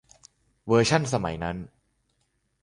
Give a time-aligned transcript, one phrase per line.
[0.67, 1.57] เวอร์ชั่นสมัยนั้น